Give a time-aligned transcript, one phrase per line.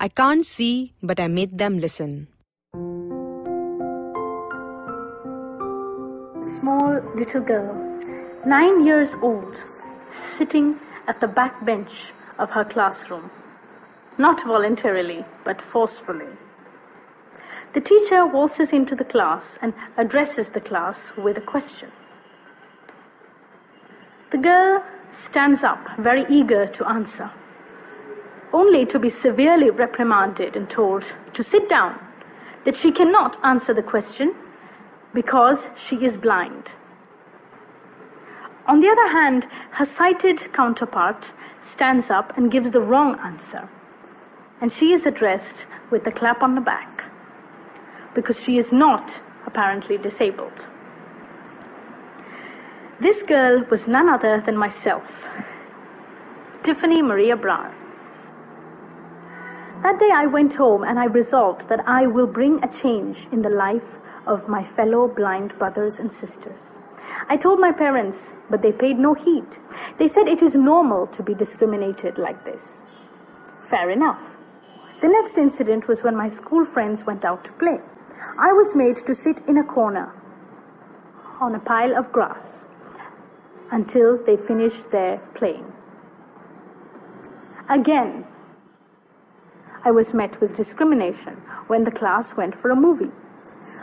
[0.00, 2.28] I Can't See, but I Made Them Listen.
[6.44, 7.74] small little girl,
[8.46, 9.64] nine years old,
[10.10, 10.78] sitting
[11.08, 13.30] at the back bench of her classroom.
[14.18, 16.36] Not voluntarily, but forcefully.
[17.72, 21.90] The teacher waltzes into the class and addresses the class with a question.
[24.30, 27.30] The girl stands up, very eager to answer,
[28.54, 31.02] only to be severely reprimanded and told
[31.34, 31.98] to sit down,
[32.64, 34.34] that she cannot answer the question
[35.12, 36.72] because she is blind.
[38.66, 43.68] On the other hand, her sighted counterpart stands up and gives the wrong answer,
[44.60, 47.04] and she is addressed with a clap on the back
[48.14, 50.68] because she is not apparently disabled.
[53.00, 55.28] This girl was none other than myself,
[56.62, 57.83] Tiffany Maria Brar.
[59.82, 63.42] That day I went home and I resolved that I will bring a change in
[63.42, 66.78] the life of my fellow blind brothers and sisters.
[67.28, 69.44] I told my parents, but they paid no heed.
[69.98, 72.84] They said it is normal to be discriminated like this.
[73.68, 74.38] Fair enough.
[75.00, 77.78] The next incident was when my school friends went out to play.
[78.38, 80.14] I was made to sit in a corner
[81.40, 82.66] on a pile of grass
[83.70, 85.72] until they finished their playing.
[87.68, 88.24] Again,
[89.86, 91.34] I was met with discrimination
[91.66, 93.12] when the class went for a movie.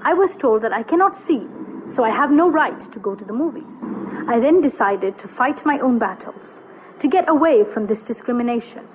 [0.00, 1.44] I was told that I cannot see,
[1.88, 3.82] so I have no right to go to the movies.
[4.28, 6.62] I then decided to fight my own battles,
[7.00, 8.86] to get away from this discrimination.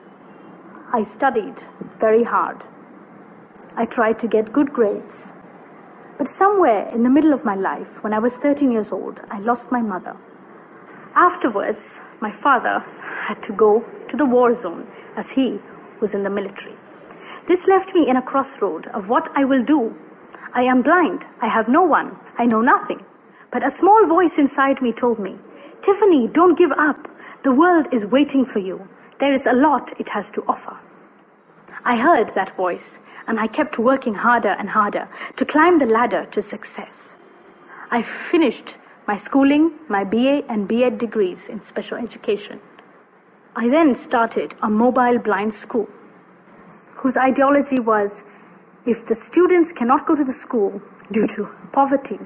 [0.94, 1.64] I studied
[2.00, 2.62] very hard.
[3.76, 5.34] I tried to get good grades.
[6.18, 9.40] But somewhere in the middle of my life, when I was 13 years old, I
[9.40, 10.16] lost my mother.
[11.16, 12.80] Afterwards, my father
[13.28, 14.88] had to go to the war zone
[15.18, 15.60] as he
[16.00, 16.78] was in the military.
[17.46, 19.96] This left me in a crossroad of what I will do.
[20.54, 21.26] I am blind.
[21.42, 22.18] I have no one.
[22.38, 23.06] I know nothing.
[23.52, 25.36] But a small voice inside me told me,
[25.82, 27.08] Tiffany, don't give up.
[27.44, 28.88] The world is waiting for you.
[29.20, 30.80] There is a lot it has to offer.
[31.84, 36.26] I heard that voice and I kept working harder and harder to climb the ladder
[36.32, 37.18] to success.
[37.92, 42.62] I finished my schooling, my BA and BEd degrees in special education.
[43.54, 45.90] I then started a mobile blind school
[47.04, 48.24] whose ideology was
[48.86, 50.82] if the students cannot go to the school
[51.12, 52.18] due to poverty,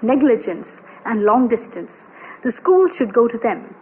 [0.00, 2.08] negligence, and long distance,
[2.42, 3.74] the school should go to them.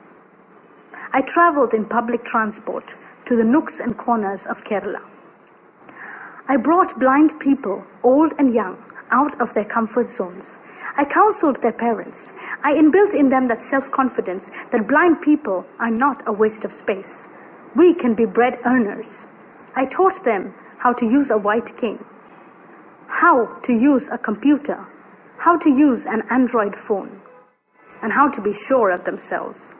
[1.13, 2.97] I traveled in public transport
[3.27, 5.03] to the nooks and corners of Kerala.
[6.49, 10.59] I brought blind people, old and young, out of their comfort zones.
[10.97, 12.35] I counseled their parents.
[12.65, 16.73] I inbuilt in them that self confidence that blind people are not a waste of
[16.73, 17.29] space.
[17.77, 19.29] We can be bread earners.
[19.77, 22.05] I taught them how to use a white cane,
[23.09, 24.87] how to use a computer,
[25.39, 27.21] how to use an Android phone,
[28.03, 29.75] and how to be sure of themselves.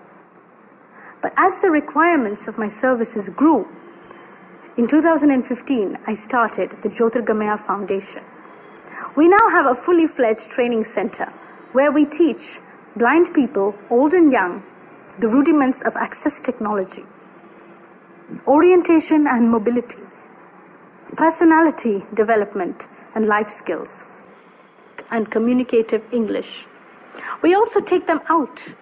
[1.23, 3.69] But as the requirements of my services grew,
[4.77, 8.25] in 2015, I started the Jyotirgamaya Foundation.
[9.17, 11.27] We now have a fully fledged training center
[11.73, 12.59] where we teach
[12.97, 14.65] blind people, old and young,
[15.21, 17.05] the rudiments of access technology,
[18.47, 19.99] orientation and mobility,
[21.17, 24.07] personality development and life skills,
[25.11, 26.67] and communicative English.
[27.43, 28.75] We also take them out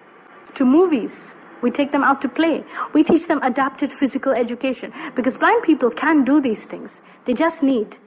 [0.55, 1.35] to movies.
[1.61, 2.63] We take them out to play.
[2.93, 7.01] We teach them adapted physical education because blind people can do these things.
[7.25, 7.97] They just need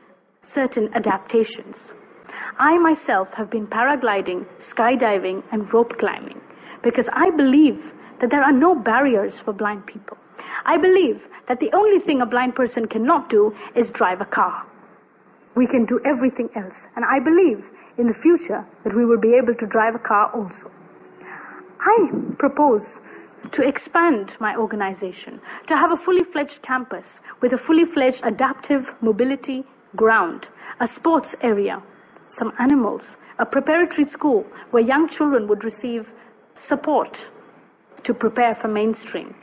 [0.41, 1.93] certain adaptations.
[2.59, 6.41] I myself have been paragliding, skydiving, and rope climbing
[6.83, 10.19] because I believe that there are no barriers for blind people.
[10.65, 14.67] I believe that the only thing a blind person cannot do is drive a car.
[15.55, 19.35] We can do everything else, and I believe in the future that we will be
[19.35, 20.71] able to drive a car also.
[21.81, 23.01] I propose
[23.53, 28.95] to expand my organization, to have a fully fledged campus with a fully fledged adaptive
[29.01, 30.49] mobility ground,
[30.81, 31.83] a sports area,
[32.29, 36.13] some animals, a preparatory school where young children would receive
[36.55, 37.31] support
[38.03, 39.35] to prepare for mainstream,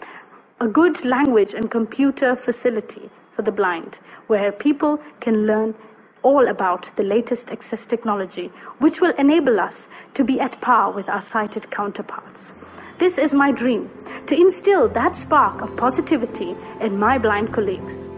[0.59, 5.75] a good language and computer facility for the blind, where people can learn
[6.21, 8.47] all about the latest access technology,
[8.79, 12.53] which will enable us to be at par with our sighted counterparts.
[12.97, 13.89] This is my dream
[14.27, 18.09] to instill that spark of positivity in my blind colleagues.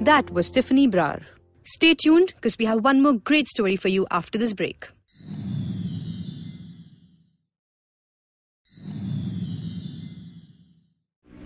[0.00, 1.22] That was Tiffany Brar.
[1.62, 4.88] Stay tuned because we have one more great story for you after this break.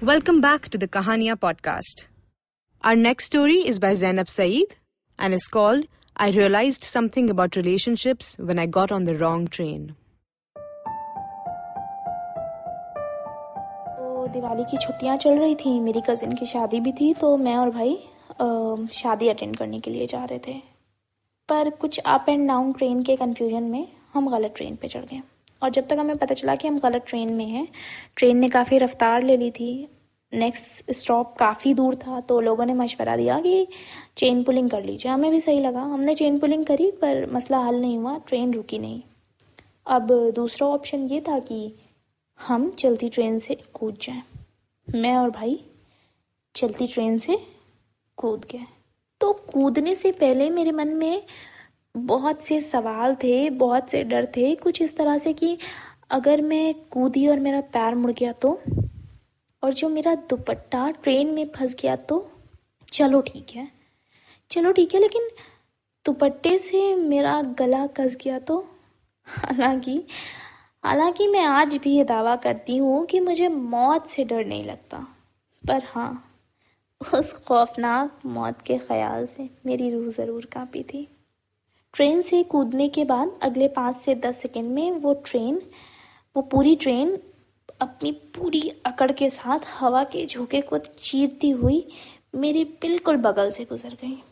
[0.05, 2.05] Welcome back to the Kahania podcast.
[2.85, 4.77] Our next story is by Zainab Saeed
[5.19, 5.87] and is called
[6.17, 9.85] I Realized Something About Relationships When I Got on the Wrong Train.
[13.97, 17.57] तो दिवाली की छुट्टियाँ चल रही थी मेरी cousin की शादी भी थी तो मैं
[17.57, 17.95] और भाई
[18.41, 20.59] अ, शादी अटेंड करने के लिए जा रहे थे
[21.49, 25.21] पर कुछ अप एंड डाउन ट्रेन के कन्फ्यूज़न में हम गलत ट्रेन पे चढ़ गए
[25.63, 27.67] और जब तक हमें पता चला कि हम गलत ट्रेन में हैं
[28.17, 29.71] ट्रेन ने काफ़ी रफ्तार ले ली थी
[30.35, 33.67] नेक्स्ट स्टॉप काफ़ी दूर था तो लोगों ने मशवरा दिया कि
[34.17, 37.81] चेन पुलिंग कर लीजिए। हमें भी सही लगा। हमने चेन पुलिंग करी, पर मसला हल
[37.81, 39.03] नहीं हुआ ट्रेन रुकी नहीं।
[39.87, 41.75] अब दूसरा ऑप्शन ये था कि
[42.41, 44.23] हम चलती ट्रेन से कूद जाएँ।
[44.89, 45.61] मैं और भाई
[46.55, 47.39] चलती ट्रेन से
[48.17, 48.65] कूद गए।
[49.21, 51.23] तो कूदने से पहले मेरे मन में
[51.97, 55.59] बहुत से सवाल थे, बहुत से डर थे। कुछ इस तरह से कि
[56.11, 58.61] अगर मैं कूदी और मेरा पैर मुड़ गया तो?
[59.65, 62.17] और जो मेरा दुपट्टा ट्रेन में फंस गया तो?
[62.93, 63.69] चलो ठीक है।
[64.51, 65.29] चलो ठीक है, लेकिन
[66.07, 68.59] दुपट्टे से मेरा गला कस गया तो?
[69.27, 70.03] हालाँकि
[70.85, 74.99] हालाँकि मैं आज भी ये दावा करती हूँ कि मुझे मौत से डर नहीं लगता।
[75.65, 76.31] पर हाँ
[77.01, 81.09] उस खौफनाक मौत के ख्याल से मेरी रूह ज़रूर कांपी थी।
[81.95, 85.63] ट्रेन से कूदने के बाद अगले पाँच से दस सेकंड में वो ट्रेन,
[86.37, 87.19] वो पूरी ट्रेन
[87.81, 91.87] अपनी पूरी अकड़ के साथ हवा के झोंके को चीरती हुई
[92.35, 94.23] मेरे बिल्कुल बगल से गुजर गई।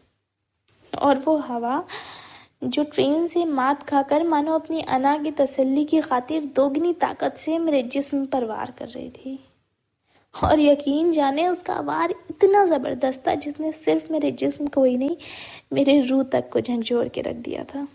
[0.92, 1.84] और वो हवा
[2.64, 7.58] जो ट्रेन से मात खाकर मानो अपनी अना की तसल्ली की खातिर दोगुनी ताकत से
[7.58, 9.38] मेरे जिस्म पर वार कर रही थी।
[10.34, 15.16] और यकीन जाने उसका वार इतना ज़बरदस्त था जिसने सिर्फ़ मेरे जिस्म को ही नहीं,
[15.72, 17.86] मेरे रूह तक को झंझोर के रख दिया था।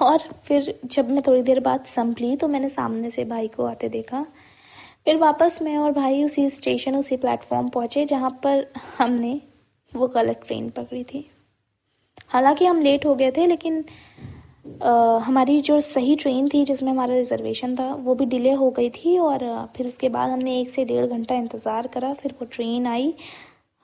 [0.00, 3.88] और फिर जब मैं थोड़ी देर बाद संभली तो मैंने सामने से भाई को आते
[3.88, 4.24] देखा।
[5.04, 8.66] फिर वापस मैं और भाई उसी स्टेशन उसी प्लेटफॉर्म पहुँचे जहाँ पर
[8.98, 9.40] हमने
[9.92, 11.28] वो गलत ट्रेन पकड़ी थी।
[12.28, 13.84] हालाँकि हम लेट हो गए थे लेकिन
[14.82, 14.90] अ,
[15.24, 19.16] हमारी जो सही ट्रेन थी जिसमें हमारा रिजर्वेशन था वो भी डिले हो गई थी
[19.18, 19.40] और
[19.76, 23.14] फिर उसके बाद हमने एक से डेढ़ घंटा इंतज़ार करा। फिर वो ट्रेन आई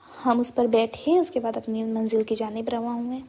[0.07, 3.21] हम उस पर बैठे उसके बाद अपनी मंजिल की जानिब रवा हुए।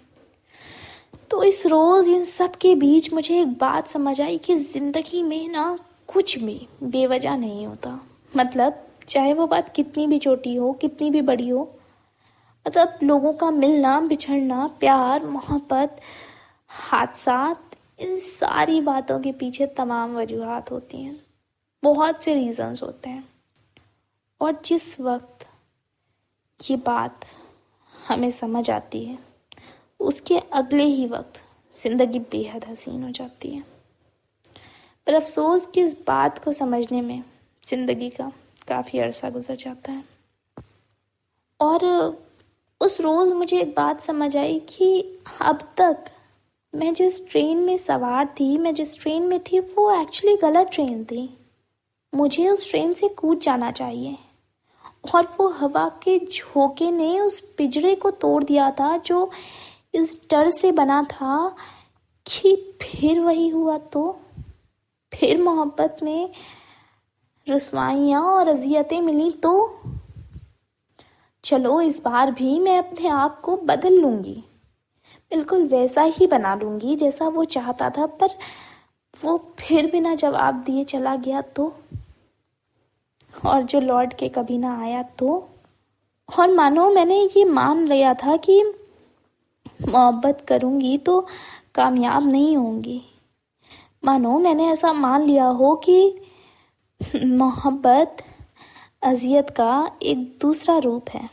[1.30, 5.48] तो इस रोज़ इन सब के बीच मुझे एक बात समझ आई कि ज़िंदगी में
[5.48, 5.78] ना
[6.08, 8.00] कुछ भी बेवजह नहीं होता।
[8.36, 11.74] मतलब चाहे वो बात कितनी भी छोटी हो, कितनी भी बड़ी हो
[12.66, 16.00] मतलब लोगों का मिलना, बिछड़ना, प्यार, मोहब्बत,
[16.68, 21.20] हादसात, इन सारी बातों के पीछे तमाम वजूहत होती हैं।
[21.82, 23.28] बहुत से रीजंस होते हैं।
[24.40, 25.46] और जिस वक्त
[26.60, 27.20] ये बात
[28.08, 29.27] हमें समझ आती है
[30.00, 31.40] उसके अगले ही वक्त
[31.74, 33.62] ज़िंदगी बेहद हसीन हो जाती है।
[35.06, 37.22] पर अफसोस कि इस बात को समझने में
[37.66, 38.30] ज़िंदगी का
[38.68, 40.04] काफ़ी अरसा गुजर जाता है।
[41.60, 41.84] और
[42.80, 46.04] उस रोज़ मुझे एक बात समझ आई कि अब तक
[46.74, 51.04] मैं जिस ट्रेन में सवार थी, मैं जिस ट्रेन में थी, वो एक्चुअली गलत ट्रेन
[51.04, 51.28] थी।
[52.12, 54.16] मुझे उस ट्रेन से कूद जाना चाहिए।
[55.14, 59.30] और वो हवा के झोंके ने उस पिंजरे को तोड़ दिया था जो
[59.94, 61.56] इस डर से बना था
[62.26, 64.20] कि फिर वही हुआ तो।
[65.12, 66.30] फिर मोहब्बत में
[67.46, 69.80] रसवाइयाँ और अजियतें मिली तो।
[71.44, 74.44] चलो, इस बार भी मैं अपने आप को बदल लूँगी।
[75.30, 78.28] बिल्कुल वैसा ही बना लूँगी जैसा वो चाहता था, पर
[79.24, 81.72] वो फिर बिना जवाब दिए चला गया तो।
[83.46, 85.48] और जो लौट के कभी ना आया तो।
[86.38, 88.62] और मानो मैंने ये मान लिया था कि
[89.80, 91.26] मोहब्बत करूँगी तो
[91.74, 93.02] कामयाब नहीं होंगी।
[94.04, 96.20] मानो मैंने ऐसा मान लिया हो कि
[97.24, 98.16] मोहब्बत
[99.02, 101.28] अजियत का एक दूसरा रूप है।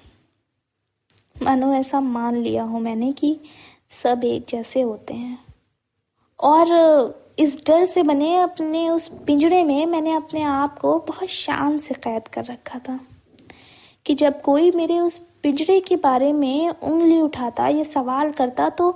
[1.36, 3.40] मानो ऐसा मान लिया हो मैंने कि
[4.04, 5.44] सब एक जैसे होते हैं।
[6.40, 11.78] और इस डर से बने अपने उस पिंजड़े में मैंने अपने आप को बहुत शान
[11.78, 13.00] से कैद कर रखा था
[14.06, 18.96] कि जब कोई मेरे उस पिंजरे के बारे में उंगली उठाता, या सवाल करता तो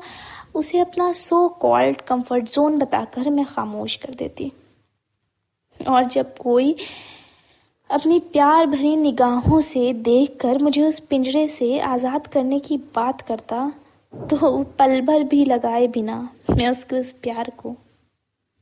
[0.55, 4.51] उसे अपना सो कॉल्ड कंफर्ट जोन बताकर मैं खामोश कर देती।
[5.79, 6.75] और जब कोई
[7.89, 13.61] अपनी प्यार भरी निगाहों से देखकर मुझे उस पिंजरे से आज़ाद करने की बात करता
[14.13, 16.17] तो पल भर भी लगाए बिना
[16.49, 17.75] मैं उसके उस प्यार को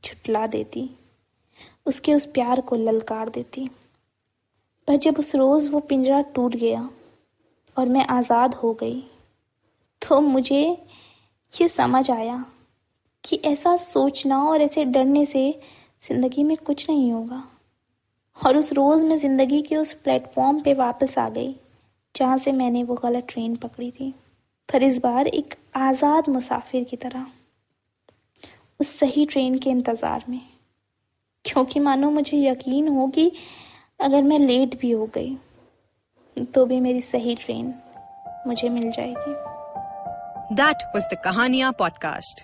[0.02, 0.88] छुटला देती,
[1.86, 3.68] उसके उस प्यार को ललकार देती।
[4.88, 6.88] पर जब उस रोज़ वो पिंजरा टूट गया
[7.78, 9.00] और मैं आज़ाद हो गई।
[10.02, 10.62] तो मुझे
[11.52, 12.44] ये समझ आया
[13.24, 15.50] कि ऐसा सोचना और ऐसे डरने से
[16.02, 17.42] ज़िंदगी में कुछ नहीं होगा।
[18.36, 21.54] और उस रोज़ मैं ज़िंदगी के उस प्लेटफॉर्म पे वापस आ गई,
[22.14, 24.14] जहाँ से मैंने वो गलत ट्रेन पकड़ी थी।
[24.68, 27.26] पर इस बार एक आज़ाद मुसाफिर की तरह,
[28.80, 30.40] उस सही ट्रेन के इंतज़ार में।
[31.44, 33.30] क्योंकि मानो मुझे यकीन हो कि
[34.00, 35.36] अगर मैं लेट भी हो गई
[36.55, 37.73] तो भी मेरी सही ट्रेन
[38.47, 39.35] मुझे मिल जाएगी
[40.57, 42.41] That was the Kahania podcast.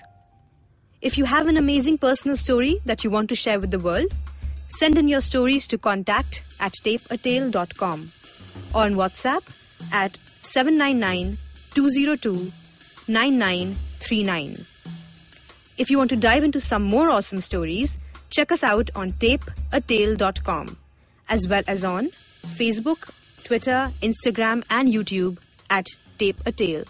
[1.09, 4.13] If you have an amazing personal story that you want to share with the world,
[4.77, 8.07] send in your stories to contact at tapeatale.com
[8.73, 9.51] or on WhatsApp
[9.91, 10.17] at
[10.53, 11.37] 799
[11.75, 12.51] 202
[13.07, 14.65] 9939.
[15.77, 17.97] If you want to dive into some more awesome stories,
[18.29, 20.77] check us out on tapeatale.com
[21.37, 22.09] as well as on
[22.61, 23.09] Facebook,
[23.44, 25.38] Twitter, Instagram, and YouTube
[25.70, 25.86] at
[26.18, 26.84] Tape a Tale.